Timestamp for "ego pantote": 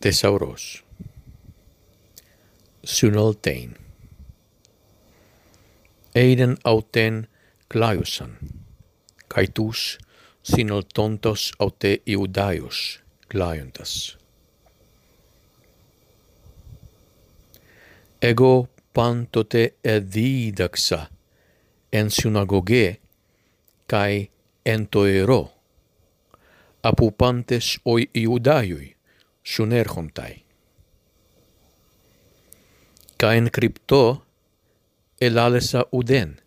18.22-19.74